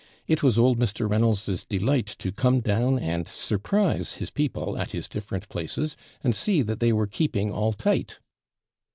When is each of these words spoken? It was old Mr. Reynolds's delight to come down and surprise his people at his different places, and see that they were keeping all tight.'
It 0.25 0.41
was 0.41 0.57
old 0.57 0.79
Mr. 0.79 1.07
Reynolds's 1.07 1.63
delight 1.63 2.07
to 2.17 2.31
come 2.31 2.59
down 2.61 2.97
and 2.97 3.27
surprise 3.27 4.13
his 4.13 4.31
people 4.31 4.75
at 4.75 4.89
his 4.93 5.07
different 5.07 5.47
places, 5.47 5.95
and 6.23 6.33
see 6.35 6.63
that 6.63 6.79
they 6.79 6.91
were 6.91 7.05
keeping 7.05 7.51
all 7.51 7.71
tight.' 7.73 8.17